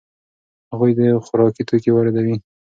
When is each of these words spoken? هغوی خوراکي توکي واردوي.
هغوی 0.71 0.93
خوراکي 1.25 1.63
توکي 1.69 1.89
واردوي. 1.93 2.35